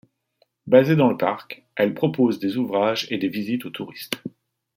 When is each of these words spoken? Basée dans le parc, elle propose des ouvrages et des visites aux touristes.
Basée 0.65 0.95
dans 0.95 1.11
le 1.11 1.15
parc, 1.17 1.63
elle 1.75 1.93
propose 1.93 2.39
des 2.39 2.57
ouvrages 2.57 3.05
et 3.11 3.19
des 3.19 3.29
visites 3.29 3.65
aux 3.65 3.69
touristes. 3.69 4.19